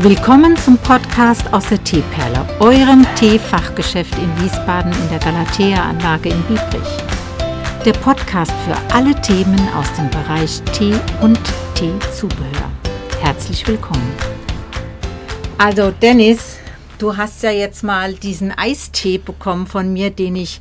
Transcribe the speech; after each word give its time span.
Willkommen 0.00 0.54
zum 0.58 0.76
Podcast 0.76 1.50
aus 1.54 1.70
der 1.70 1.82
Teeperle, 1.82 2.46
eurem 2.60 3.06
Teefachgeschäft 3.14 4.12
in 4.18 4.44
Wiesbaden 4.44 4.92
in 4.92 5.08
der 5.08 5.18
Galatea-Anlage 5.20 6.28
in 6.28 6.42
Biebrich. 6.42 6.98
Der 7.82 7.94
Podcast 7.94 8.52
für 8.66 8.76
alle 8.94 9.18
Themen 9.22 9.58
aus 9.74 9.90
dem 9.94 10.10
Bereich 10.10 10.60
Tee 10.74 10.92
und 11.22 11.40
Teezubehör. 11.74 12.70
Herzlich 13.22 13.66
willkommen. 13.66 14.06
Also 15.56 15.90
Dennis, 15.92 16.58
du 16.98 17.16
hast 17.16 17.42
ja 17.42 17.50
jetzt 17.50 17.82
mal 17.82 18.12
diesen 18.12 18.52
Eistee 18.52 19.16
bekommen 19.16 19.66
von 19.66 19.94
mir, 19.94 20.10
den 20.10 20.36
ich 20.36 20.60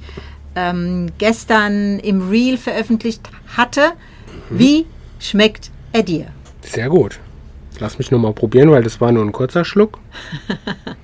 ähm, 0.56 1.12
gestern 1.18 2.00
im 2.00 2.30
Reel 2.30 2.58
veröffentlicht 2.58 3.30
hatte. 3.58 3.92
Wie 4.50 4.86
schmeckt 5.20 5.72
er 5.92 6.04
dir? 6.04 6.28
Sehr 6.62 6.88
gut. 6.88 7.20
Lass 7.80 7.98
mich 7.98 8.12
nur 8.12 8.20
mal 8.20 8.34
probieren, 8.34 8.72
weil 8.72 8.84
das 8.84 9.02
war 9.02 9.12
nur 9.12 9.24
ein 9.24 9.32
kurzer 9.32 9.66
Schluck. 9.66 10.00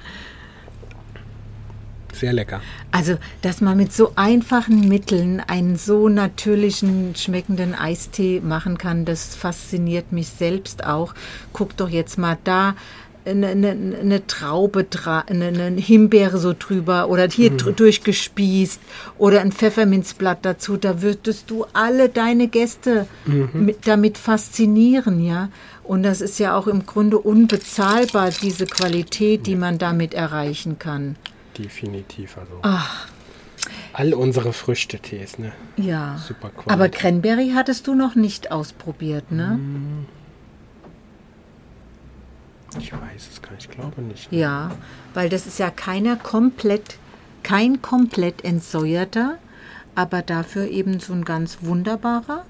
Sehr 2.13 2.33
lecker. 2.33 2.61
Also, 2.91 3.17
dass 3.41 3.61
man 3.61 3.77
mit 3.77 3.91
so 3.91 4.11
einfachen 4.15 4.87
Mitteln 4.87 5.39
einen 5.39 5.75
so 5.75 6.07
natürlichen 6.07 7.15
schmeckenden 7.15 7.73
Eistee 7.73 8.41
machen 8.41 8.77
kann, 8.77 9.05
das 9.05 9.35
fasziniert 9.35 10.11
mich 10.11 10.27
selbst 10.27 10.85
auch. 10.85 11.15
Guck 11.51 11.75
doch 11.77 11.89
jetzt 11.89 12.19
mal 12.19 12.37
da. 12.43 12.75
Eine, 13.23 13.47
eine, 13.49 13.69
eine 13.69 14.25
Traube, 14.25 14.85
eine, 15.27 15.47
eine, 15.47 15.79
Himbeere 15.79 16.37
so 16.37 16.53
drüber 16.57 17.07
oder 17.07 17.27
hier 17.27 17.51
mhm. 17.51 17.75
durchgespießt 17.75 18.81
oder 19.17 19.41
ein 19.41 19.51
Pfefferminzblatt 19.51 20.39
dazu. 20.43 20.77
Da 20.77 21.01
würdest 21.01 21.49
du 21.51 21.65
alle 21.73 22.09
deine 22.09 22.47
Gäste 22.47 23.07
mhm. 23.25 23.49
mit, 23.53 23.87
damit 23.87 24.17
faszinieren, 24.17 25.23
ja. 25.23 25.49
Und 25.83 26.03
das 26.03 26.21
ist 26.21 26.39
ja 26.39 26.55
auch 26.55 26.67
im 26.67 26.85
Grunde 26.85 27.19
unbezahlbar, 27.19 28.29
diese 28.29 28.65
Qualität, 28.65 29.45
die 29.45 29.55
man 29.55 29.77
damit 29.77 30.13
erreichen 30.13 30.79
kann. 30.79 31.15
Definitiv. 31.57 32.37
Also. 32.37 32.53
Ach. 32.61 33.07
All 33.93 34.13
unsere 34.13 34.53
Früchtetees, 34.53 35.37
ne? 35.37 35.51
Ja. 35.77 36.17
Super 36.17 36.49
Qualität. 36.49 36.71
Aber 36.71 36.89
Cranberry 36.89 37.51
hattest 37.53 37.87
du 37.87 37.93
noch 37.93 38.15
nicht 38.15 38.51
ausprobiert, 38.51 39.31
ne? 39.31 39.51
Hm. 39.51 40.05
Ich 42.91 43.01
weiß 43.01 43.29
es 43.31 43.41
gar 43.41 43.51
nicht, 43.51 43.69
ich 43.69 43.71
glaube 43.71 44.01
nicht. 44.01 44.31
Ne? 44.31 44.39
Ja, 44.39 44.71
weil 45.13 45.29
das 45.29 45.47
ist 45.47 45.59
ja 45.59 45.69
keiner 45.69 46.15
komplett, 46.15 46.97
kein 47.43 47.81
komplett 47.81 48.43
entsäuerter, 48.43 49.37
aber 49.95 50.21
dafür 50.21 50.67
eben 50.67 50.99
so 50.99 51.13
ein 51.13 51.25
ganz 51.25 51.59
wunderbarer 51.61 52.45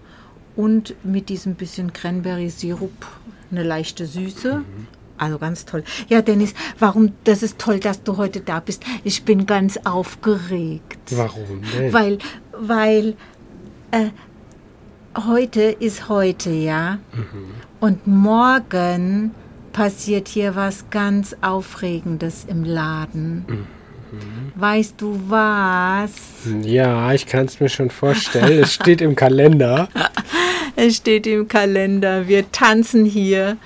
und 0.56 0.96
mit 1.04 1.30
diesem 1.30 1.56
bisschen 1.56 1.94
Cranberry-Sirup 1.94 3.06
eine 3.52 3.64
leichte 3.64 4.06
Süße. 4.06 4.60
Mhm. 4.60 4.88
Also 5.18 5.38
ganz 5.38 5.66
toll. 5.66 5.84
Ja, 6.10 6.24
Dennis, 6.24 6.56
warum, 6.80 7.12
das 7.26 7.44
ist 7.44 7.60
toll, 7.60 7.80
dass 7.80 8.02
du 8.02 8.18
heute 8.18 8.42
da 8.42 8.60
bist. 8.60 8.84
Ich 9.04 9.24
bin 9.24 9.46
ganz 9.46 9.78
aufgeregt. 9.84 10.98
Warum 11.12 11.62
denn? 11.78 11.94
Weil, 11.94 12.18
weil 12.58 13.16
äh, 13.92 14.10
heute 15.28 15.62
ist 15.62 16.10
heute, 16.10 16.50
ja. 16.50 16.98
Mhm. 17.14 17.52
Und 17.80 18.08
morgen 18.08 19.36
passiert 19.72 20.28
hier 20.28 20.56
was 20.56 20.90
ganz 20.90 21.36
Aufregendes 21.42 22.46
im 22.48 22.64
Laden. 22.64 23.46
Mhm. 23.48 23.68
Weißt 24.56 24.96
du 24.98 25.20
was? 25.28 26.12
Ja, 26.64 27.14
ich 27.14 27.26
kann 27.26 27.46
es 27.46 27.60
mir 27.60 27.70
schon 27.70 27.90
vorstellen. 27.90 28.64
es 28.64 28.74
steht 28.74 29.02
im 29.02 29.16
Kalender. 29.16 29.88
es 30.76 30.98
steht 30.98 31.26
im 31.28 31.48
Kalender. 31.48 32.28
Wir 32.28 32.52
tanzen 32.52 33.06
hier 33.06 33.58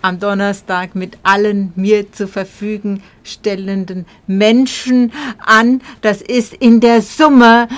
am 0.00 0.20
Donnerstag 0.20 0.94
mit 0.94 1.18
allen 1.24 1.72
mir 1.74 2.12
zur 2.12 2.28
Verfügung 2.28 3.02
stellenden 3.24 4.06
Menschen 4.26 5.12
an. 5.44 5.82
Das 6.00 6.22
ist 6.22 6.54
in 6.54 6.80
der 6.80 7.02
Summe 7.02 7.68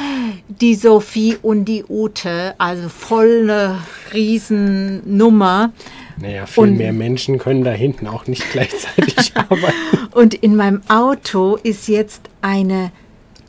die 0.49 0.75
Sophie 0.75 1.39
und 1.41 1.65
die 1.65 1.85
Ute, 1.89 2.55
also 2.59 2.89
voll 2.89 3.51
eine 3.51 3.79
Riesennummer. 4.13 5.73
Naja, 6.21 6.47
viel 6.47 6.65
und, 6.65 6.77
mehr 6.77 6.93
Menschen 6.93 7.39
können 7.39 7.65
da 7.65 7.73
hinten 7.73 8.07
auch 8.07 8.27
nicht 8.27 8.45
gleichzeitig 8.53 9.33
arbeiten. 9.35 9.75
Und 10.13 10.35
in 10.35 10.57
meinem 10.57 10.83
Auto 10.89 11.57
ist 11.57 11.89
jetzt 11.89 12.23
eine 12.43 12.93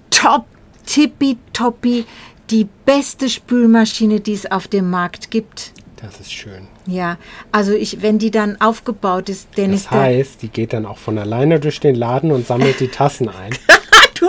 top, 0.10 0.46
tippitoppi, 0.86 2.06
die 2.50 2.68
beste 2.86 3.30
Spülmaschine, 3.30 4.20
die 4.20 4.34
es 4.34 4.50
auf 4.52 4.68
dem 4.68 4.90
Markt 4.90 5.32
gibt. 5.32 5.74
Das 6.02 6.20
ist 6.20 6.34
schön. 6.34 6.68
Ja, 6.88 7.18
also 7.52 7.74
ich, 7.74 8.02
wenn 8.02 8.18
die 8.18 8.32
dann 8.32 8.60
aufgebaut 8.60 9.30
ist, 9.30 9.50
dann 9.56 9.72
das 9.72 9.92
heißt, 9.92 10.42
die 10.42 10.48
geht 10.48 10.74
dann 10.74 10.86
auch 10.86 10.98
von 10.98 11.18
alleine 11.18 11.60
durch 11.60 11.80
den 11.80 11.96
Laden 11.96 12.32
und 12.32 12.48
sammelt 12.48 12.80
die 12.80 12.88
Tassen 12.88 13.30
ein. 13.30 13.52
du, 14.20 14.26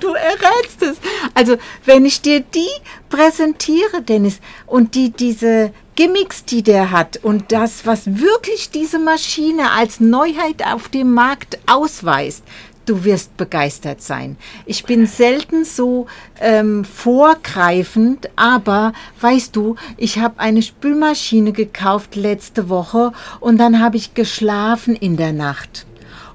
du 0.00 0.08
errätst 0.08 0.82
es. 0.82 0.96
Also 1.32 1.56
wenn 1.84 2.04
ich 2.04 2.22
dir 2.22 2.40
die 2.40 2.66
präsentiere, 3.08 4.02
Dennis, 4.02 4.40
und 4.66 4.96
die 4.96 5.10
diese 5.10 5.70
Gimmicks, 5.96 6.44
die 6.44 6.62
der 6.62 6.90
hat 6.90 7.16
und 7.22 7.52
das, 7.52 7.86
was 7.86 8.18
wirklich 8.20 8.70
diese 8.70 8.98
Maschine 8.98 9.72
als 9.72 9.98
Neuheit 9.98 10.62
auf 10.64 10.88
dem 10.88 11.14
Markt 11.14 11.58
ausweist, 11.66 12.44
du 12.84 13.02
wirst 13.04 13.36
begeistert 13.38 14.02
sein. 14.02 14.36
Ich 14.66 14.84
bin 14.84 15.06
selten 15.06 15.64
so 15.64 16.06
ähm, 16.38 16.84
vorgreifend, 16.84 18.28
aber 18.36 18.92
weißt 19.22 19.56
du, 19.56 19.76
ich 19.96 20.18
habe 20.18 20.38
eine 20.38 20.60
Spülmaschine 20.60 21.52
gekauft 21.52 22.14
letzte 22.14 22.68
Woche 22.68 23.12
und 23.40 23.58
dann 23.58 23.80
habe 23.80 23.96
ich 23.96 24.12
geschlafen 24.12 24.96
in 24.96 25.16
der 25.16 25.32
Nacht. 25.32 25.86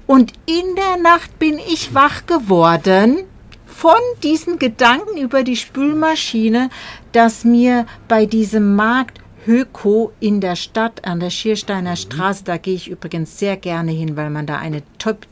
Und 0.06 0.32
in 0.46 0.74
der 0.74 1.00
Nacht 1.00 1.38
bin 1.38 1.58
ich 1.58 1.94
wach 1.94 2.26
geworden 2.26 3.18
von 3.66 3.94
diesen 4.22 4.58
Gedanken 4.58 5.16
über 5.16 5.44
die 5.44 5.56
Spülmaschine, 5.56 6.68
dass 7.12 7.44
mir 7.44 7.86
bei 8.08 8.26
diesem 8.26 8.74
Markt 8.74 9.20
Höko 9.44 10.12
in 10.20 10.40
der 10.40 10.56
Stadt 10.56 11.04
an 11.04 11.20
der 11.20 11.30
Schiersteiner 11.30 11.96
Straße. 11.96 12.44
Da 12.44 12.56
gehe 12.56 12.74
ich 12.74 12.88
übrigens 12.88 13.38
sehr 13.38 13.56
gerne 13.56 13.92
hin, 13.92 14.16
weil 14.16 14.30
man 14.30 14.46
da 14.46 14.58
eine 14.58 14.82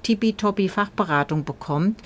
tippitoppi 0.03 0.69
Fachberatung 0.69 1.44
bekommt 1.44 2.00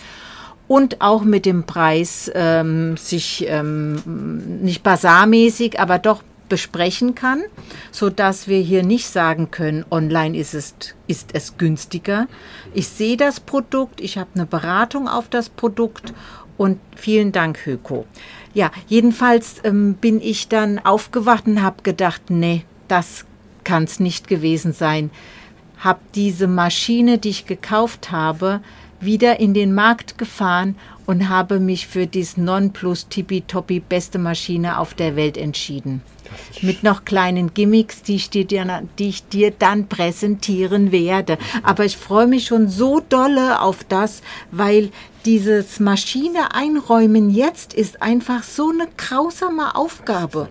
und 0.69 1.01
auch 1.01 1.23
mit 1.23 1.47
dem 1.47 1.65
Preis 1.65 2.31
ähm, 2.35 2.97
sich 2.97 3.47
ähm, 3.49 4.61
nicht 4.63 4.83
basarmäßig, 4.83 5.81
aber 5.81 5.99
doch 5.99 6.23
besprechen 6.49 7.15
kann, 7.15 7.43
so 7.91 8.11
dass 8.11 8.49
wir 8.49 8.61
hier 8.61 8.83
nicht 8.83 9.07
sagen 9.07 9.51
können, 9.51 9.85
online 9.91 10.37
ist 10.37 10.55
es, 10.55 10.75
ist 11.07 11.31
es 11.33 11.57
günstiger. 11.57 12.27
Ich 12.75 12.89
sehe 12.89 13.17
das 13.17 13.41
Produkt, 13.41 14.01
ich 14.01 14.19
habe 14.19 14.31
eine 14.35 14.47
Beratung 14.47 15.09
auf 15.09 15.29
das 15.29 15.49
Produkt 15.49 16.13
und 16.57 16.79
vielen 16.97 17.33
Dank, 17.33 17.65
Höko. 17.65 18.07
Ja, 18.55 18.71
jedenfalls 18.87 19.57
ähm, 19.65 19.95
bin 19.95 20.21
ich 20.21 20.49
dann 20.49 20.79
aufgewacht 20.79 21.47
und 21.47 21.63
habe 21.63 21.83
gedacht, 21.83 22.23
nee, 22.31 22.65
das 22.89 23.25
kann 23.65 23.85
es 23.85 23.99
nicht 23.99 24.29
gewesen 24.29 24.73
sein. 24.73 25.11
Hab 25.79 26.13
diese 26.13 26.47
Maschine, 26.47 27.19
die 27.19 27.31
ich 27.31 27.47
gekauft 27.47 28.13
habe, 28.13 28.61
wieder 29.01 29.41
in 29.41 29.55
den 29.55 29.75
Markt 29.75 30.19
gefahren 30.19 30.77
und 31.05 31.29
habe 31.29 31.61
mich 31.61 31.87
für 31.87 32.07
dies 32.07 32.37
Nonplus 32.37 33.09
Tippitoppi 33.09 33.81
beste 33.81 34.19
Maschine 34.19 34.79
auf 34.79 34.95
der 34.95 35.17
Welt 35.17 35.37
entschieden. 35.37 36.01
Mit 36.63 36.83
noch 36.83 37.05
kleinen 37.05 37.53
Gimmicks, 37.53 38.03
die 38.03 38.17
ich, 38.17 38.31
dir, 38.31 38.47
die 38.99 39.09
ich 39.09 39.29
dir 39.29 39.51
dann 39.51 39.89
präsentieren 39.89 40.91
werde. 40.91 41.39
Aber 41.63 41.85
ich 41.85 41.97
freue 41.97 42.27
mich 42.27 42.47
schon 42.47 42.69
so 42.69 43.01
dolle 43.01 43.61
auf 43.61 43.85
das, 43.85 44.23
weil 44.51 44.91
dieses 45.25 45.81
Maschine 45.81 46.55
einräumen 46.55 47.31
jetzt 47.31 47.75
ist 47.75 48.03
einfach 48.03 48.43
so 48.43 48.71
eine 48.71 48.89
grausame 48.97 49.75
Aufgabe. 49.75 50.49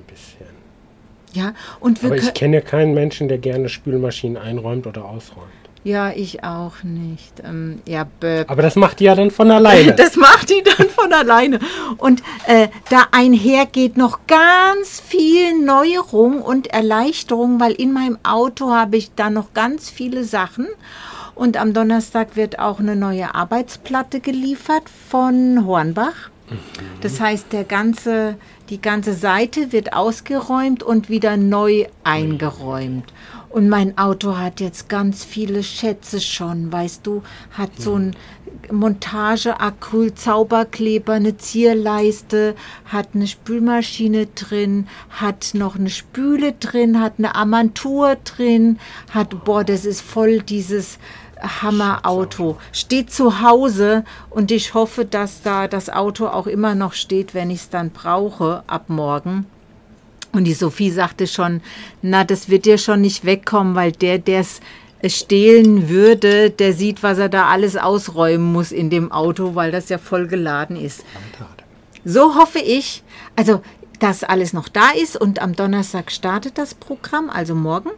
Ja, 1.34 1.54
und 1.80 2.04
wir 2.04 2.12
Aber 2.12 2.18
ich 2.18 2.34
kenne 2.34 2.62
keinen 2.62 2.94
Menschen, 2.94 3.28
der 3.28 3.40
gerne 3.40 3.70
Spülmaschinen 3.70 4.38
einräumt 4.38 4.86
oder 4.86 5.06
ausräumt. 5.06 5.48
Ja, 5.84 6.12
ich 6.12 6.46
auch 6.46 6.84
nicht. 6.84 7.44
Ähm, 7.44 7.82
ja, 7.86 8.08
Aber 8.48 8.62
das 8.62 8.78
macht 8.78 9.02
die 9.02 9.06
ja 9.06 9.16
dann 9.16 9.32
von 9.32 9.52
alleine. 9.52 9.94
das 9.98 10.16
macht 10.16 10.50
die 10.50 10.64
dann 10.64 10.88
von 10.88 11.12
alleine. 11.12 11.60
Und 11.98 12.24
äh, 12.48 12.70
da 12.90 13.08
einher 13.12 13.66
geht 13.66 13.98
noch 13.98 14.20
ganz 14.28 15.02
viel 15.02 15.60
Neuerung 15.62 16.42
und 16.42 16.68
Erleichterung, 16.68 17.60
weil 17.60 17.74
in 17.74 17.92
meinem 17.92 18.18
Auto 18.24 18.72
habe 18.72 18.96
ich 18.96 19.14
da 19.16 19.30
noch 19.30 19.54
ganz 19.54 19.90
viele 19.90 20.24
Sachen. 20.24 20.68
Und 21.36 21.58
am 21.58 21.74
Donnerstag 21.74 22.36
wird 22.36 22.60
auch 22.60 22.80
eine 22.80 22.96
neue 22.96 23.34
Arbeitsplatte 23.34 24.20
geliefert 24.20 24.84
von 24.90 25.66
Hornbach. 25.66 26.30
Mhm. 26.50 26.58
Das 27.02 27.20
heißt, 27.20 27.52
der 27.52 27.64
ganze, 27.64 28.36
die 28.70 28.82
ganze 28.82 29.14
Seite 29.14 29.72
wird 29.72 29.94
ausgeräumt 29.94 30.84
und 30.84 31.10
wieder 31.10 31.38
neu 31.38 31.86
eingeräumt. 32.04 33.12
Und 33.54 33.70
mein 33.70 34.00
Auto 34.00 34.38
hat 34.38 34.60
jetzt 34.62 34.90
ganz 34.90 35.24
viele 35.24 35.62
Schätze 35.62 36.20
schon, 36.20 36.72
weißt 36.72 37.06
du, 37.06 37.22
hat 37.52 37.70
so 37.78 37.94
ein 38.00 38.16
Montage 38.72 39.60
Acryl 39.60 40.16
Zauberkleber, 40.16 41.14
eine 41.14 41.38
Zierleiste, 41.38 42.56
hat 42.86 43.10
eine 43.14 43.28
Spülmaschine 43.28 44.26
drin, 44.26 44.88
hat 45.12 45.52
noch 45.54 45.76
eine 45.76 45.92
Spüle 45.92 46.54
drin, 46.54 47.00
hat 47.00 47.14
eine 47.20 47.36
Armatur 47.36 48.16
drin, 48.24 48.80
hat 49.12 49.44
boah, 49.44 49.64
das 49.64 49.86
ist 49.86 50.02
voll 50.02 50.42
dieses 50.42 50.98
Hammerauto. 51.44 52.58
Steht 52.72 53.12
zu 53.12 53.42
Hause 53.42 54.04
und 54.30 54.52
ich 54.52 54.74
hoffe, 54.74 55.06
dass 55.06 55.42
da 55.42 55.68
das 55.68 55.90
Auto 55.90 56.28
auch 56.28 56.48
immer 56.48 56.76
noch 56.76 56.94
steht, 56.94 57.34
wenn 57.34 57.50
ich 57.50 57.62
es 57.62 57.70
dann 57.70 57.92
brauche 57.92 58.64
ab 58.68 58.86
morgen. 58.88 59.46
Und 60.32 60.46
die 60.46 60.54
Sophie 60.54 60.90
sagte 60.90 61.28
schon, 61.28 61.62
na, 62.02 62.24
das 62.24 62.50
wird 62.50 62.66
dir 62.66 62.78
schon 62.78 63.02
nicht 63.02 63.24
wegkommen, 63.24 63.76
weil 63.76 63.92
der, 63.92 64.18
der 64.18 64.40
es 64.40 64.62
stehlen 65.06 65.90
würde, 65.90 66.50
der 66.50 66.74
sieht, 66.74 67.04
was 67.04 67.18
er 67.20 67.30
da 67.30 67.48
alles 67.48 67.78
ausräumen 67.78 68.52
muss 68.52 68.72
in 68.72 68.90
dem 68.90 69.12
Auto, 69.12 69.54
weil 69.54 69.72
das 69.72 69.90
ja 69.90 69.98
voll 69.98 70.28
geladen 70.28 70.76
ist. 70.76 71.04
So 72.06 72.36
hoffe 72.36 72.60
ich, 72.60 73.04
also 73.36 73.62
dass 74.00 74.24
alles 74.24 74.52
noch 74.54 74.68
da 74.68 74.90
ist 74.90 75.16
und 75.16 75.42
am 75.42 75.56
Donnerstag 75.56 76.12
startet 76.12 76.58
das 76.58 76.74
Programm, 76.74 77.30
also 77.30 77.56
morgen. 77.56 77.90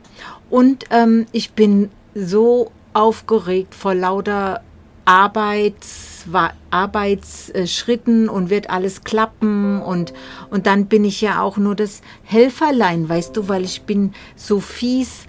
Und 0.50 0.86
ähm, 0.91 1.25
ich 1.31 1.53
bin 1.53 1.89
so 2.13 2.71
aufgeregt 2.95 3.75
vor 3.75 3.94
lauter 3.94 4.62
Arbeits, 5.06 6.25
Arbeitsschritten 6.71 8.27
und 8.30 8.50
wird 8.50 8.71
alles 8.71 9.03
klappen 9.03 9.81
und, 9.81 10.13
und 10.50 10.65
dann 10.65 10.88
bin 10.88 11.06
ich 11.06 11.21
ja 11.21 11.42
auch 11.42 11.57
nur 11.57 11.75
das 11.75 12.01
Helferlein, 12.24 13.07
weißt 13.07 13.38
du, 13.38 13.47
weil 13.47 13.63
ich 13.63 13.83
bin 13.83 14.13
Sophies 14.36 15.27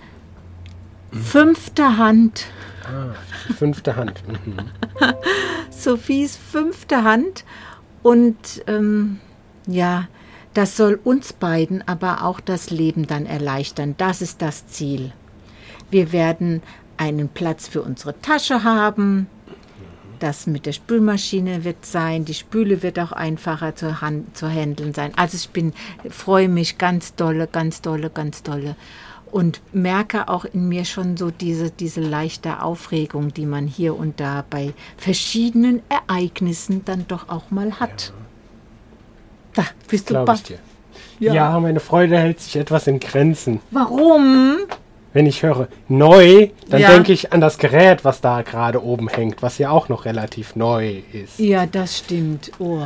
fünfte 1.13 1.99
Hand. 1.99 2.47
Ah, 2.85 3.15
fünfte 3.53 3.97
Hand. 3.97 4.23
Mhm. 4.27 4.57
Sophies 5.71 6.37
fünfte 6.37 7.05
Hand 7.05 7.45
und 8.03 8.37
ähm, 8.67 9.21
ja, 9.67 10.09
das 10.55 10.79
soll 10.79 10.99
uns 11.05 11.35
beiden 11.35 11.87
aber 11.87 12.25
auch 12.25 12.41
das 12.41 12.71
Leben 12.71 13.07
dann 13.07 13.27
erleichtern. 13.27 13.95
Das 13.99 14.23
ist 14.23 14.41
das 14.41 14.67
Ziel. 14.69 15.13
Wir 15.91 16.13
werden 16.13 16.63
einen 16.99 17.29
Platz 17.29 17.69
für 17.69 17.83
unsere 17.83 18.21
Tasche 18.21 18.65
haben, 18.65 19.29
das 20.19 20.47
mit 20.47 20.67
der 20.67 20.73
Spülmaschine 20.73 21.65
wird 21.65 21.85
sein, 21.85 22.25
die 22.25 22.35
Spüle 22.35 22.83
wird 22.83 22.99
auch 22.99 23.13
einfacher 23.13 23.75
zu, 23.77 24.01
hand, 24.01 24.37
zu 24.37 24.49
handeln 24.49 24.95
sein. 24.95 25.13
Also 25.17 25.37
ich 25.37 25.51
bin, 25.51 25.73
freue 26.09 26.49
mich 26.49 26.79
ganz 26.79 27.15
dolle, 27.15 27.47
ganz 27.47 27.83
dolle, 27.83 28.11
ganz 28.11 28.43
dolle 28.43 28.77
und 29.31 29.61
merke 29.73 30.29
auch 30.29 30.45
in 30.45 30.69
mir 30.69 30.85
schon 30.85 31.17
so 31.17 31.31
diese, 31.31 31.71
diese 31.71 32.01
leichte 32.01 32.63
Aufregung, 32.63 33.35
die 33.35 33.47
man 33.47 33.67
hier 33.67 33.97
und 33.97 34.21
da 34.21 34.45
bei 34.49 34.73
verschiedenen 34.97 35.83
Ereignissen 35.89 36.85
dann 36.85 37.07
doch 37.09 37.29
auch 37.29 37.51
mal 37.51 37.79
hat. 37.81 38.13
Ja. 39.57 39.63
Da 39.63 39.65
bist 39.89 40.11
du 40.11 40.25
baff. 40.25 40.43
Ja. 41.19 41.33
ja, 41.33 41.61
meine 41.61 41.81
Freude 41.81 42.19
hält 42.19 42.41
sich 42.41 42.57
etwas 42.57 42.87
in 42.87 43.01
Grenzen. 43.01 43.61
Warum? 43.71 44.59
Wenn 45.17 45.25
ich 45.25 45.43
höre 45.43 45.69
neu, 45.89 46.51
dann 46.69 46.83
ja. 46.83 46.93
denke 46.93 47.11
ich 47.11 47.33
an 47.33 47.41
das 47.41 47.57
Gerät, 47.57 48.05
was 48.05 48.21
da 48.21 48.43
gerade 48.43 48.85
oben 48.85 49.09
hängt, 49.09 49.41
was 49.41 49.57
ja 49.57 49.71
auch 49.71 49.89
noch 49.89 50.05
relativ 50.05 50.57
neu 50.57 51.01
ist. 51.11 51.39
Ja, 51.39 51.65
das 51.65 51.97
stimmt. 51.97 52.53
Oh, 52.59 52.83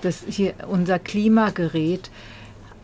das 0.00 0.22
hier 0.28 0.54
unser 0.68 1.00
Klimagerät 1.00 2.12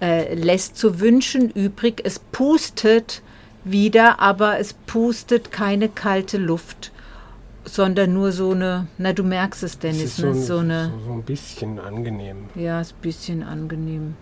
äh, 0.02 0.34
lässt 0.34 0.76
zu 0.76 0.98
wünschen 0.98 1.50
übrig. 1.50 2.02
Es 2.02 2.18
pustet 2.18 3.22
wieder, 3.62 4.18
aber 4.18 4.58
es 4.58 4.72
pustet 4.72 5.52
keine 5.52 5.88
kalte 5.88 6.38
Luft, 6.38 6.90
sondern 7.64 8.12
nur 8.12 8.32
so 8.32 8.50
eine. 8.50 8.88
Na, 8.98 9.12
du 9.12 9.22
merkst 9.22 9.62
es, 9.62 9.78
Dennis, 9.78 10.02
es 10.02 10.18
ist 10.18 10.24
ne? 10.24 10.34
so, 10.34 10.40
so, 10.40 10.58
eine. 10.58 10.90
So, 10.98 11.06
so 11.06 11.12
ein 11.12 11.22
bisschen 11.22 11.78
angenehm. 11.78 12.48
Ja, 12.56 12.80
ist 12.80 12.94
ein 12.94 13.02
bisschen 13.02 13.44
angenehm. 13.44 14.16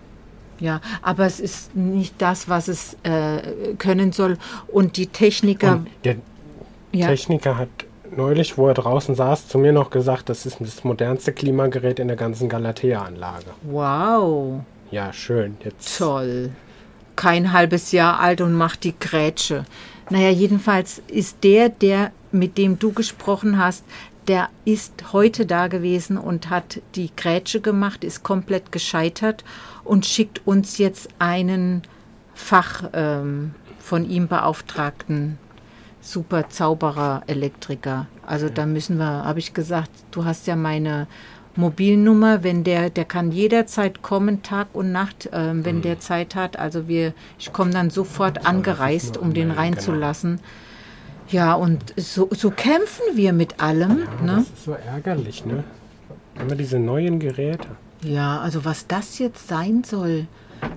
Ja, 0.59 0.81
aber 1.01 1.25
es 1.25 1.39
ist 1.39 1.75
nicht 1.75 2.15
das, 2.17 2.49
was 2.49 2.67
es 2.67 2.97
äh, 3.03 3.75
können 3.77 4.11
soll. 4.11 4.37
Und 4.67 4.97
die 4.97 5.07
Techniker. 5.07 5.73
Und 5.73 5.87
der 6.03 6.15
ja. 6.91 7.07
Techniker 7.07 7.57
hat 7.57 7.69
neulich, 8.15 8.57
wo 8.57 8.67
er 8.67 8.73
draußen 8.73 9.15
saß, 9.15 9.47
zu 9.47 9.57
mir 9.57 9.71
noch 9.71 9.89
gesagt, 9.89 10.29
das 10.29 10.45
ist 10.45 10.57
das 10.59 10.83
modernste 10.83 11.31
Klimagerät 11.31 11.99
in 11.99 12.07
der 12.07 12.17
ganzen 12.17 12.49
Galatea-Anlage. 12.49 13.51
Wow. 13.63 14.61
Ja, 14.91 15.13
schön. 15.13 15.57
Jetzt. 15.63 15.97
Toll. 15.97 16.51
Kein 17.15 17.51
halbes 17.53 17.91
Jahr 17.91 18.19
alt 18.19 18.41
und 18.41 18.53
macht 18.53 18.83
die 18.83 18.97
Grätsche. 18.97 19.65
Naja, 20.09 20.29
jedenfalls 20.29 21.01
ist 21.07 21.43
der, 21.43 21.69
der, 21.69 22.11
mit 22.31 22.57
dem 22.57 22.79
du 22.79 22.91
gesprochen 22.91 23.59
hast, 23.59 23.83
der 24.27 24.49
ist 24.63 25.11
heute 25.11 25.45
da 25.45 25.67
gewesen 25.67 26.17
und 26.17 26.49
hat 26.49 26.81
die 26.95 27.09
Grätsche 27.15 27.61
gemacht, 27.61 28.03
ist 28.03 28.23
komplett 28.23 28.71
gescheitert 28.71 29.43
und 29.89 30.05
schickt 30.05 30.45
uns 30.45 30.77
jetzt 30.77 31.09
einen 31.17 31.81
Fach 32.35 32.83
ähm, 32.93 33.55
von 33.79 34.07
ihm 34.07 34.27
beauftragten 34.27 35.39
super 35.99 36.47
Zauberer, 36.47 37.23
Elektriker. 37.25 38.05
Also 38.25 38.45
ja. 38.45 38.53
da 38.53 38.65
müssen 38.67 38.97
wir, 38.97 39.25
habe 39.25 39.39
ich 39.39 39.53
gesagt, 39.53 39.89
du 40.11 40.25
hast 40.25 40.45
ja 40.45 40.55
meine 40.55 41.07
Mobilnummer, 41.55 42.43
wenn 42.43 42.63
der, 42.63 42.91
der 42.91 43.03
kann 43.03 43.31
jederzeit 43.31 44.03
kommen, 44.03 44.43
Tag 44.43 44.67
und 44.73 44.91
Nacht, 44.91 45.25
äh, 45.25 45.65
wenn 45.65 45.77
mhm. 45.77 45.81
der 45.81 45.99
Zeit 45.99 46.35
hat. 46.35 46.59
Also 46.59 46.87
wir, 46.87 47.13
ich 47.39 47.51
komme 47.51 47.71
dann 47.71 47.89
sofort 47.89 48.45
angereist, 48.45 49.17
um 49.17 49.33
den 49.33 49.49
genau. 49.49 49.59
reinzulassen. 49.59 50.35
Genau. 50.35 50.43
Ja, 51.31 51.53
und 51.55 51.93
so, 51.97 52.29
so 52.31 52.51
kämpfen 52.51 53.03
wir 53.15 53.33
mit 53.33 53.59
allem. 53.59 53.99
Ja, 54.19 54.25
ne? 54.25 54.35
Das 54.37 54.49
ist 54.49 54.65
so 54.65 54.73
ärgerlich, 54.73 55.45
ne? 55.45 55.63
Immer 56.39 56.55
diese 56.55 56.79
neuen 56.79 57.19
Geräte. 57.19 57.67
Ja, 58.01 58.39
also 58.39 58.65
was 58.65 58.87
das 58.87 59.19
jetzt 59.19 59.47
sein 59.47 59.83
soll, 59.83 60.27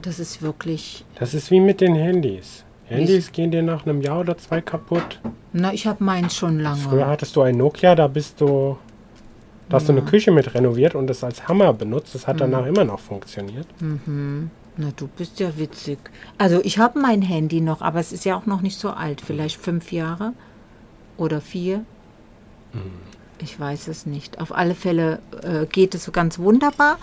das 0.03 0.19
ist 0.19 0.43
wirklich. 0.43 1.05
Das 1.19 1.35
ist 1.35 1.51
wie 1.51 1.61
mit 1.61 1.81
den 1.81 1.95
Handys. 1.95 2.65
Handys 2.87 3.29
ich, 3.29 3.33
gehen 3.33 3.51
dir 3.51 3.63
nach 3.63 3.87
einem 3.87 4.01
Jahr 4.01 4.21
oder 4.21 4.37
zwei 4.37 4.61
kaputt. 4.61 5.21
Na, 5.53 5.73
ich 5.73 5.87
habe 5.87 6.03
meins 6.03 6.37
schon 6.37 6.59
lange. 6.59 6.79
Früher 6.79 7.07
hattest 7.07 7.37
du 7.37 7.43
ein 7.43 7.57
Nokia, 7.57 7.95
da 7.95 8.09
bist 8.09 8.41
du. 8.41 8.77
Da 9.69 9.77
hast 9.77 9.89
ja. 9.89 9.95
du 9.95 10.01
eine 10.01 10.11
Küche 10.11 10.31
mit 10.31 10.55
renoviert 10.55 10.95
und 10.95 11.07
das 11.07 11.25
als 11.25 11.49
Hammer 11.49 11.73
benutzt. 11.73 12.15
Das 12.15 12.27
hat 12.27 12.37
mhm. 12.37 12.41
danach 12.41 12.67
immer 12.67 12.85
noch 12.85 13.01
funktioniert. 13.01 13.67
Mhm. 13.81 14.51
Na, 14.77 14.89
du 14.97 15.07
bist 15.07 15.39
ja 15.41 15.57
witzig. 15.57 15.99
Also 16.39 16.61
ich 16.65 16.79
habe 16.79 16.99
mein 16.99 17.23
Handy 17.23 17.61
noch, 17.61 17.83
aber 17.83 18.01
es 18.01 18.13
ist 18.13 18.25
ja 18.25 18.37
auch 18.37 18.47
noch 18.47 18.63
nicht 18.63 18.79
so 18.79 18.91
alt. 18.91 19.21
Vielleicht 19.21 19.61
fünf 19.61 19.93
Jahre 19.93 20.33
oder 21.17 21.41
vier. 21.41 21.85
Mhm. 22.73 23.13
Ich 23.43 23.59
weiß 23.59 23.89
es 23.89 24.07
nicht. 24.07 24.41
Auf 24.41 24.55
alle 24.55 24.75
Fälle 24.75 25.21
äh, 25.43 25.67
geht 25.67 25.95
es 25.95 26.11
ganz 26.13 26.39
wunderbar 26.39 26.99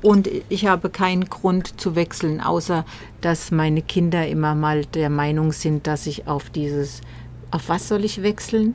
und 0.00 0.28
ich 0.48 0.66
habe 0.66 0.90
keinen 0.90 1.26
Grund 1.26 1.80
zu 1.80 1.94
wechseln, 1.94 2.40
außer 2.40 2.84
dass 3.20 3.50
meine 3.50 3.82
Kinder 3.82 4.26
immer 4.26 4.54
mal 4.54 4.84
der 4.86 5.10
Meinung 5.10 5.52
sind, 5.52 5.86
dass 5.86 6.06
ich 6.06 6.26
auf 6.26 6.50
dieses, 6.50 7.02
auf 7.50 7.68
was 7.68 7.88
soll 7.88 8.04
ich 8.04 8.22
wechseln? 8.22 8.74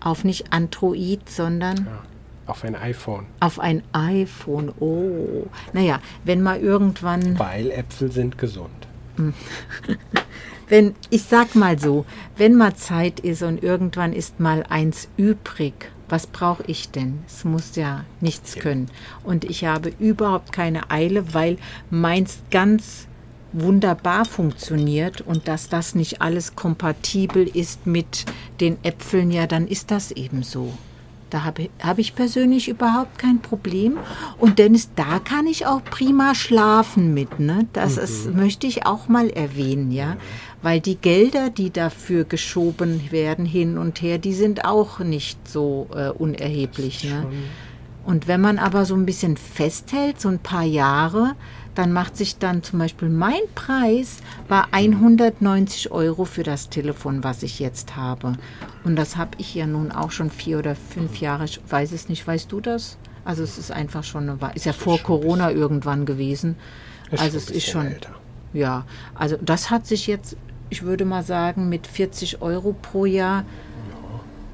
Auf 0.00 0.22
nicht 0.22 0.52
Android, 0.52 1.28
sondern 1.28 1.76
ja, 1.76 2.02
auf 2.46 2.64
ein 2.64 2.76
iPhone. 2.76 3.26
Auf 3.40 3.58
ein 3.58 3.82
iPhone, 3.92 4.72
oh. 4.80 5.46
Naja, 5.72 6.00
wenn 6.24 6.42
mal 6.42 6.60
irgendwann. 6.60 7.38
Weil 7.38 7.70
Äpfel 7.70 8.12
sind 8.12 8.38
gesund. 8.38 8.70
wenn, 10.68 10.94
ich 11.10 11.24
sag 11.24 11.54
mal 11.54 11.78
so, 11.78 12.06
wenn 12.36 12.54
mal 12.54 12.74
Zeit 12.74 13.20
ist 13.20 13.42
und 13.42 13.62
irgendwann 13.62 14.12
ist 14.12 14.40
mal 14.40 14.64
eins 14.68 15.08
übrig 15.16 15.90
was 16.10 16.26
brauche 16.26 16.64
ich 16.66 16.90
denn? 16.90 17.20
Es 17.26 17.44
muss 17.44 17.76
ja 17.76 18.04
nichts 18.20 18.56
können. 18.56 18.90
Und 19.24 19.44
ich 19.44 19.64
habe 19.64 19.92
überhaupt 19.98 20.52
keine 20.52 20.90
Eile, 20.90 21.34
weil 21.34 21.58
meins 21.90 22.40
ganz 22.50 23.06
wunderbar 23.52 24.24
funktioniert 24.24 25.20
und 25.20 25.48
dass 25.48 25.68
das 25.68 25.94
nicht 25.94 26.22
alles 26.22 26.54
kompatibel 26.54 27.46
ist 27.46 27.86
mit 27.86 28.24
den 28.60 28.76
Äpfeln, 28.84 29.30
ja, 29.30 29.46
dann 29.46 29.66
ist 29.66 29.90
das 29.90 30.12
eben 30.12 30.42
so. 30.42 30.72
Da 31.30 31.44
habe 31.44 31.70
hab 31.82 31.98
ich 31.98 32.14
persönlich 32.14 32.68
überhaupt 32.68 33.18
kein 33.18 33.40
Problem. 33.40 33.98
Und 34.38 34.58
Dennis, 34.58 34.90
da 34.94 35.18
kann 35.20 35.46
ich 35.46 35.66
auch 35.66 35.82
prima 35.84 36.34
schlafen 36.34 37.14
mit. 37.14 37.40
Ne? 37.40 37.66
Das 37.72 37.96
mhm. 37.96 38.02
ist, 38.02 38.34
möchte 38.34 38.66
ich 38.66 38.86
auch 38.86 39.08
mal 39.08 39.30
erwähnen, 39.30 39.90
ja. 39.90 40.16
Weil 40.62 40.80
die 40.80 40.96
Gelder, 40.96 41.48
die 41.48 41.70
dafür 41.70 42.24
geschoben 42.24 43.00
werden 43.10 43.46
hin 43.46 43.78
und 43.78 44.02
her, 44.02 44.18
die 44.18 44.34
sind 44.34 44.66
auch 44.66 44.98
nicht 44.98 45.48
so 45.48 45.88
äh, 45.94 46.10
unerheblich. 46.10 47.04
Ne? 47.04 47.26
Und 48.10 48.26
wenn 48.26 48.40
man 48.40 48.58
aber 48.58 48.86
so 48.86 48.96
ein 48.96 49.06
bisschen 49.06 49.36
festhält, 49.36 50.20
so 50.20 50.28
ein 50.28 50.40
paar 50.40 50.64
Jahre, 50.64 51.36
dann 51.76 51.92
macht 51.92 52.16
sich 52.16 52.38
dann 52.38 52.64
zum 52.64 52.80
Beispiel 52.80 53.08
mein 53.08 53.42
Preis 53.54 54.16
war 54.48 54.66
190 54.72 55.92
Euro 55.92 56.24
für 56.24 56.42
das 56.42 56.70
Telefon, 56.70 57.22
was 57.22 57.44
ich 57.44 57.60
jetzt 57.60 57.94
habe. 57.94 58.32
Und 58.82 58.96
das 58.96 59.16
habe 59.16 59.30
ich 59.38 59.54
ja 59.54 59.68
nun 59.68 59.92
auch 59.92 60.10
schon 60.10 60.28
vier 60.28 60.58
oder 60.58 60.74
fünf 60.74 61.20
Jahre, 61.20 61.44
ich 61.44 61.60
weiß 61.68 61.92
es 61.92 62.08
nicht, 62.08 62.26
weißt 62.26 62.50
du 62.50 62.60
das? 62.60 62.98
Also 63.24 63.44
es 63.44 63.58
ist 63.58 63.70
einfach 63.70 64.02
schon, 64.02 64.28
eine, 64.28 64.54
ist 64.56 64.66
ja 64.66 64.72
vor 64.72 64.98
Corona 64.98 65.52
irgendwann 65.52 66.04
gewesen. 66.04 66.56
Also 67.12 67.36
es 67.36 67.48
ist 67.48 67.68
schon, 67.68 67.86
älter. 67.86 68.10
ja, 68.52 68.86
also 69.14 69.36
das 69.40 69.70
hat 69.70 69.86
sich 69.86 70.08
jetzt 70.08 70.36
ich 70.70 70.84
würde 70.84 71.04
mal 71.04 71.24
sagen, 71.24 71.68
mit 71.68 71.86
40 71.86 72.40
Euro 72.40 72.74
pro 72.80 73.04
Jahr 73.04 73.44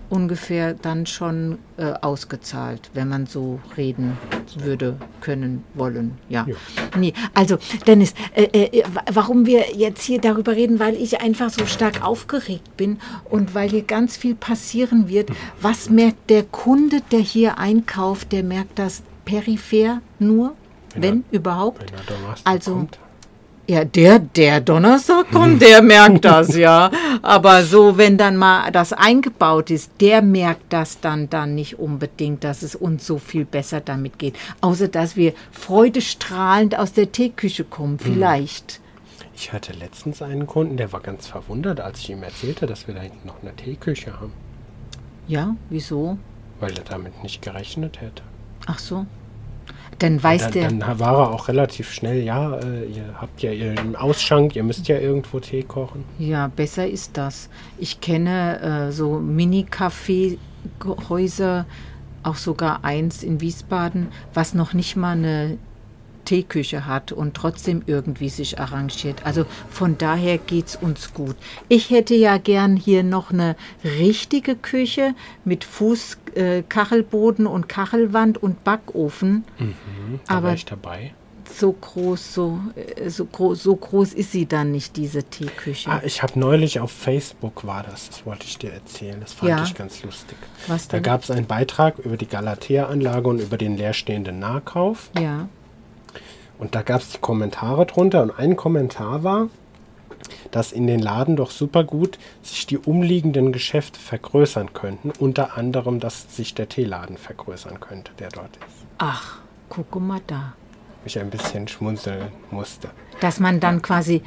ungefähr 0.08 0.74
dann 0.74 1.06
schon 1.06 1.58
äh, 1.76 1.92
ausgezahlt, 2.00 2.90
wenn 2.94 3.08
man 3.08 3.26
so 3.26 3.60
reden 3.76 4.16
würde, 4.56 4.96
können, 5.20 5.64
wollen. 5.74 6.18
Ja. 6.28 6.46
ja. 6.48 6.54
Nee, 6.98 7.12
also 7.34 7.58
Dennis, 7.86 8.14
äh, 8.34 8.44
äh, 8.44 8.84
warum 9.12 9.46
wir 9.46 9.74
jetzt 9.74 10.02
hier 10.02 10.20
darüber 10.20 10.52
reden, 10.52 10.78
weil 10.78 10.94
ich 10.94 11.20
einfach 11.20 11.50
so 11.50 11.66
stark 11.66 12.04
aufgeregt 12.04 12.76
bin 12.76 12.98
und 13.28 13.54
weil 13.54 13.68
hier 13.70 13.82
ganz 13.82 14.16
viel 14.16 14.34
passieren 14.34 15.08
wird. 15.08 15.30
Was 15.60 15.90
merkt 15.90 16.30
der 16.30 16.44
Kunde, 16.44 17.02
der 17.10 17.20
hier 17.20 17.58
einkauft, 17.58 18.32
der 18.32 18.42
merkt 18.42 18.78
das 18.78 19.02
peripher 19.24 20.00
nur, 20.18 20.54
wenn, 20.94 21.02
wenn 21.02 21.24
er, 21.30 21.36
überhaupt? 21.38 21.92
Wenn 21.92 22.26
also 22.44 22.72
kommt. 22.72 22.98
Ja, 23.68 23.84
der, 23.84 24.20
der 24.20 24.60
Donnerstag 24.60 25.30
kommt, 25.32 25.60
der 25.60 25.82
merkt 25.82 26.24
das, 26.24 26.56
ja. 26.56 26.90
Aber 27.22 27.64
so, 27.64 27.98
wenn 27.98 28.16
dann 28.16 28.36
mal 28.36 28.70
das 28.70 28.92
eingebaut 28.92 29.70
ist, 29.70 29.90
der 30.00 30.22
merkt 30.22 30.72
das 30.72 31.00
dann, 31.00 31.28
dann 31.28 31.56
nicht 31.56 31.78
unbedingt, 31.78 32.44
dass 32.44 32.62
es 32.62 32.76
uns 32.76 33.04
so 33.04 33.18
viel 33.18 33.44
besser 33.44 33.80
damit 33.80 34.20
geht. 34.20 34.36
Außer, 34.60 34.86
dass 34.86 35.16
wir 35.16 35.32
freudestrahlend 35.50 36.78
aus 36.78 36.92
der 36.92 37.10
Teeküche 37.10 37.64
kommen, 37.64 37.98
hm. 37.98 38.14
vielleicht. 38.14 38.80
Ich 39.34 39.52
hatte 39.52 39.72
letztens 39.72 40.22
einen 40.22 40.46
Kunden, 40.46 40.76
der 40.76 40.92
war 40.92 41.00
ganz 41.00 41.26
verwundert, 41.26 41.80
als 41.80 41.98
ich 41.98 42.10
ihm 42.10 42.22
erzählte, 42.22 42.66
dass 42.66 42.86
wir 42.86 42.94
da 42.94 43.00
hinten 43.00 43.26
noch 43.26 43.42
eine 43.42 43.54
Teeküche 43.54 44.18
haben. 44.20 44.32
Ja, 45.26 45.56
wieso? 45.70 46.18
Weil 46.60 46.72
er 46.78 46.84
damit 46.84 47.22
nicht 47.24 47.42
gerechnet 47.42 48.00
hätte. 48.00 48.22
Ach 48.66 48.78
so. 48.78 49.06
Dann 49.98 50.22
weiß 50.22 50.42
dann, 50.42 50.52
der. 50.52 50.68
Dann 50.68 51.00
war 51.00 51.18
er 51.18 51.30
auch 51.30 51.48
relativ 51.48 51.90
schnell, 51.92 52.22
ja, 52.22 52.58
äh, 52.58 52.84
ihr 52.84 53.14
habt 53.18 53.42
ja 53.42 53.50
ihren 53.50 53.96
Ausschank, 53.96 54.54
ihr 54.54 54.62
müsst 54.62 54.86
ja 54.88 54.98
irgendwo 54.98 55.40
Tee 55.40 55.62
kochen. 55.62 56.04
Ja, 56.18 56.48
besser 56.48 56.86
ist 56.86 57.16
das. 57.16 57.48
Ich 57.78 57.98
kenne 58.00 58.88
äh, 58.88 58.92
so 58.92 59.18
Mini-Kaffeehäuser, 59.18 61.64
auch 62.22 62.36
sogar 62.36 62.84
eins 62.84 63.22
in 63.22 63.40
Wiesbaden, 63.40 64.08
was 64.34 64.52
noch 64.52 64.74
nicht 64.74 64.96
mal 64.96 65.16
eine 65.16 65.56
Teeküche 66.26 66.84
hat 66.84 67.12
und 67.12 67.32
trotzdem 67.34 67.82
irgendwie 67.86 68.28
sich 68.28 68.60
arrangiert. 68.60 69.24
Also 69.24 69.46
von 69.70 69.96
daher 69.96 70.36
geht 70.36 70.66
es 70.66 70.76
uns 70.76 71.14
gut. 71.14 71.36
Ich 71.68 71.88
hätte 71.88 72.14
ja 72.14 72.36
gern 72.36 72.76
hier 72.76 73.02
noch 73.02 73.30
eine 73.30 73.56
richtige 73.82 74.54
Küche 74.54 75.14
mit 75.46 75.64
Fußkachelboden 75.64 77.46
äh, 77.46 77.48
und 77.48 77.68
Kachelwand 77.70 78.42
und 78.42 78.62
Backofen. 78.64 79.44
Mhm, 79.58 80.20
da 80.26 80.34
Aber 80.34 80.52
ich 80.52 80.66
dabei 80.66 81.14
so 81.48 81.72
groß, 81.72 82.34
so, 82.34 82.60
äh, 82.74 83.08
so, 83.08 83.24
groß, 83.24 83.62
so 83.62 83.76
groß 83.76 84.12
ist 84.12 84.32
sie 84.32 84.46
dann 84.46 84.72
nicht, 84.72 84.96
diese 84.96 85.24
Teeküche. 85.24 85.90
Ah, 85.90 86.02
ich 86.04 86.22
habe 86.22 86.38
neulich 86.38 86.80
auf 86.80 86.90
Facebook 86.90 87.66
war 87.66 87.82
das, 87.82 88.08
das 88.08 88.26
wollte 88.26 88.44
ich 88.46 88.58
dir 88.58 88.72
erzählen. 88.72 89.18
Das 89.20 89.32
fand 89.32 89.50
ja. 89.50 89.62
ich 89.62 89.74
ganz 89.74 90.02
lustig. 90.02 90.36
Was? 90.66 90.88
Da 90.88 91.00
gab 91.00 91.22
es 91.22 91.30
einen 91.30 91.46
Beitrag 91.46 91.98
über 91.98 92.16
die 92.16 92.26
Galatea-Anlage 92.26 93.28
und 93.28 93.40
über 93.40 93.56
den 93.56 93.76
leerstehenden 93.76 94.38
Nahkauf. 94.38 95.10
Ja. 95.18 95.48
Und 96.58 96.74
da 96.74 96.82
gab 96.82 97.00
es 97.00 97.10
die 97.10 97.18
Kommentare 97.18 97.86
drunter 97.86 98.22
und 98.22 98.38
ein 98.38 98.56
Kommentar 98.56 99.22
war, 99.22 99.48
dass 100.50 100.72
in 100.72 100.86
den 100.86 101.00
Laden 101.00 101.36
doch 101.36 101.50
super 101.50 101.84
gut 101.84 102.18
sich 102.42 102.66
die 102.66 102.78
umliegenden 102.78 103.52
Geschäfte 103.52 104.00
vergrößern 104.00 104.72
könnten, 104.72 105.10
unter 105.18 105.56
anderem, 105.56 106.00
dass 106.00 106.34
sich 106.34 106.54
der 106.54 106.68
Teeladen 106.68 107.16
vergrößern 107.16 107.80
könnte, 107.80 108.12
der 108.18 108.30
dort 108.30 108.56
ist. 108.56 108.86
Ach, 108.98 109.38
guck 109.68 109.94
mal 110.00 110.20
da. 110.26 110.54
Ich 111.04 111.18
ein 111.18 111.30
bisschen 111.30 111.68
schmunzeln 111.68 112.32
musste. 112.50 112.90
Dass 113.20 113.38
man 113.38 113.60
dann 113.60 113.82
quasi 113.82 114.22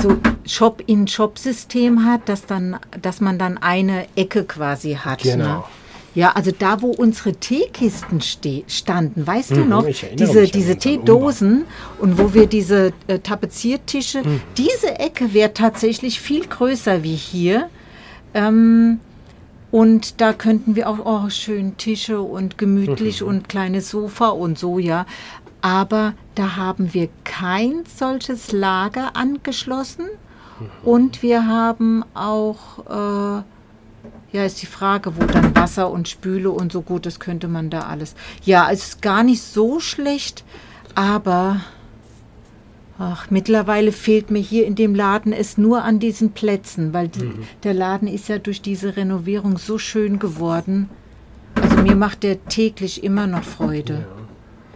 so 0.00 0.16
Shop-in-Shop-System 0.44 2.04
hat, 2.04 2.28
dass, 2.28 2.46
dann, 2.46 2.78
dass 3.02 3.20
man 3.20 3.38
dann 3.38 3.58
eine 3.58 4.06
Ecke 4.16 4.44
quasi 4.44 4.94
hat. 4.94 5.24
Ne? 5.24 5.32
Genau. 5.32 5.44
Ne? 5.44 5.64
Ja, 6.16 6.30
also 6.30 6.50
da, 6.50 6.80
wo 6.80 6.88
unsere 6.88 7.34
Teekisten 7.34 8.22
standen, 8.22 9.26
weißt 9.26 9.50
mhm, 9.50 9.56
du 9.56 9.64
noch? 9.66 9.86
diese 10.14 10.44
diese 10.44 10.76
Teedosen 10.76 11.66
und 11.98 12.18
wo 12.18 12.32
wir 12.32 12.46
diese 12.46 12.94
äh, 13.06 13.18
Tapeziertische, 13.18 14.22
mhm. 14.22 14.40
diese 14.56 14.98
Ecke 14.98 15.34
wäre 15.34 15.52
tatsächlich 15.52 16.18
viel 16.18 16.46
größer 16.46 17.02
wie 17.02 17.14
hier. 17.14 17.68
Ähm, 18.32 18.98
und 19.70 20.22
da 20.22 20.32
könnten 20.32 20.74
wir 20.74 20.88
auch 20.88 21.00
oh, 21.04 21.28
schön 21.28 21.76
Tische 21.76 22.22
und 22.22 22.56
gemütlich 22.56 23.20
mhm. 23.20 23.28
und 23.28 23.48
kleines 23.50 23.90
Sofa 23.90 24.28
und 24.28 24.58
so, 24.58 24.78
ja. 24.78 25.04
Aber 25.60 26.14
da 26.34 26.56
haben 26.56 26.94
wir 26.94 27.10
kein 27.24 27.84
solches 27.94 28.52
Lager 28.52 29.16
angeschlossen. 29.16 30.06
Mhm. 30.58 30.88
Und 30.88 31.22
wir 31.22 31.46
haben 31.46 32.04
auch 32.14 33.40
äh, 33.40 33.42
ja, 34.36 34.44
ist 34.44 34.60
die 34.60 34.66
Frage, 34.66 35.16
wo 35.16 35.24
dann 35.24 35.56
Wasser 35.56 35.90
und 35.90 36.10
Spüle 36.10 36.50
und 36.50 36.70
so 36.70 36.82
gut, 36.82 37.06
das 37.06 37.20
könnte 37.20 37.48
man 37.48 37.70
da 37.70 37.80
alles. 37.80 38.14
Ja, 38.44 38.70
es 38.70 38.88
ist 38.88 39.02
gar 39.02 39.22
nicht 39.22 39.40
so 39.40 39.80
schlecht, 39.80 40.44
aber 40.94 41.62
ach, 42.98 43.30
mittlerweile 43.30 43.92
fehlt 43.92 44.30
mir 44.30 44.40
hier 44.40 44.66
in 44.66 44.74
dem 44.74 44.94
Laden 44.94 45.32
es 45.32 45.56
nur 45.56 45.84
an 45.84 46.00
diesen 46.00 46.32
Plätzen, 46.32 46.92
weil 46.92 47.08
die, 47.08 47.24
mhm. 47.24 47.44
der 47.62 47.72
Laden 47.72 48.08
ist 48.08 48.28
ja 48.28 48.38
durch 48.38 48.60
diese 48.60 48.98
Renovierung 48.98 49.56
so 49.56 49.78
schön 49.78 50.18
geworden. 50.18 50.90
Also 51.54 51.78
mir 51.78 51.96
macht 51.96 52.22
der 52.22 52.44
täglich 52.44 53.02
immer 53.02 53.26
noch 53.26 53.42
Freude. 53.42 53.94
Ja. 53.94 54.06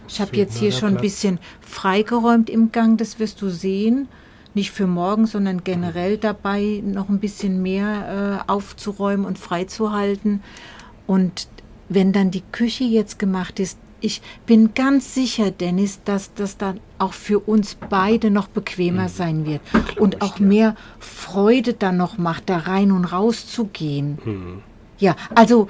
Ich 0.08 0.20
habe 0.22 0.36
jetzt 0.38 0.56
hier 0.56 0.72
schon 0.72 0.96
ein 0.96 1.02
bisschen 1.02 1.38
freigeräumt 1.60 2.48
im 2.48 2.72
Gang, 2.72 2.96
das 2.96 3.18
wirst 3.18 3.42
du 3.42 3.50
sehen 3.50 4.08
nicht 4.54 4.70
für 4.70 4.86
morgen, 4.86 5.26
sondern 5.26 5.64
generell 5.64 6.18
dabei, 6.18 6.82
noch 6.84 7.08
ein 7.08 7.20
bisschen 7.20 7.62
mehr 7.62 8.44
äh, 8.46 8.50
aufzuräumen 8.50 9.26
und 9.26 9.38
freizuhalten. 9.38 10.42
Und 11.06 11.48
wenn 11.88 12.12
dann 12.12 12.30
die 12.30 12.42
Küche 12.52 12.84
jetzt 12.84 13.18
gemacht 13.18 13.60
ist, 13.60 13.78
ich 14.00 14.22
bin 14.46 14.74
ganz 14.74 15.14
sicher, 15.14 15.50
Dennis, 15.50 16.00
dass 16.04 16.32
das 16.34 16.56
dann 16.56 16.80
auch 16.98 17.12
für 17.12 17.38
uns 17.38 17.74
beide 17.74 18.30
noch 18.30 18.48
bequemer 18.48 19.04
mhm. 19.04 19.08
sein 19.08 19.46
wird 19.46 19.60
und 19.98 20.22
auch 20.22 20.38
mehr 20.38 20.74
Freude 20.98 21.74
dann 21.74 21.96
noch 21.96 22.18
macht, 22.18 22.48
da 22.48 22.58
rein 22.58 22.92
und 22.92 23.04
raus 23.04 23.46
zu 23.46 23.66
gehen. 23.66 24.18
Mhm. 24.24 24.62
Ja, 24.98 25.16
also 25.34 25.68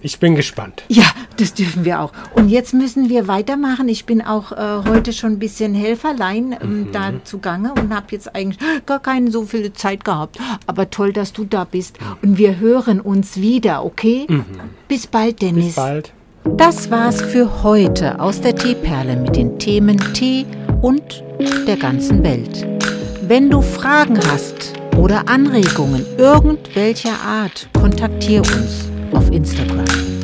ich 0.00 0.18
bin 0.18 0.34
gespannt. 0.34 0.84
Ja, 0.88 1.04
das 1.38 1.54
dürfen 1.54 1.84
wir 1.84 2.00
auch. 2.00 2.12
Und 2.34 2.48
jetzt 2.48 2.74
müssen 2.74 3.08
wir 3.08 3.26
weitermachen. 3.28 3.88
Ich 3.88 4.04
bin 4.04 4.22
auch 4.22 4.52
äh, 4.52 4.88
heute 4.88 5.12
schon 5.12 5.32
ein 5.32 5.38
bisschen 5.38 5.74
Helferlein 5.74 6.56
ähm, 6.60 6.80
mhm. 6.80 6.92
da 6.92 7.12
zugange 7.24 7.72
und 7.74 7.94
habe 7.94 8.06
jetzt 8.10 8.34
eigentlich 8.34 8.58
gar 8.86 9.00
keine 9.00 9.30
so 9.30 9.44
viele 9.44 9.72
Zeit 9.72 10.04
gehabt. 10.04 10.38
Aber 10.66 10.90
toll, 10.90 11.12
dass 11.12 11.32
du 11.32 11.44
da 11.44 11.64
bist. 11.64 11.98
Und 12.22 12.38
wir 12.38 12.58
hören 12.58 13.00
uns 13.00 13.38
wieder, 13.38 13.84
okay? 13.84 14.26
Mhm. 14.28 14.44
Bis 14.86 15.06
bald, 15.06 15.42
Dennis. 15.42 15.66
Bis 15.66 15.74
bald. 15.76 16.12
Das 16.56 16.90
war's 16.90 17.20
für 17.20 17.62
heute 17.62 18.20
aus 18.20 18.40
der 18.40 18.54
Teeperle 18.54 19.16
mit 19.16 19.36
den 19.36 19.58
Themen 19.58 19.98
Tee 20.14 20.46
und 20.80 21.22
der 21.66 21.76
ganzen 21.76 22.22
Welt. 22.22 22.66
Wenn 23.22 23.50
du 23.50 23.60
Fragen 23.60 24.18
hast 24.30 24.72
oder 24.96 25.28
Anregungen 25.28 26.06
irgendwelcher 26.16 27.20
Art, 27.24 27.68
kontaktiere 27.78 28.42
uns 28.42 28.87
auf 29.12 29.30
Instagram. 29.30 30.17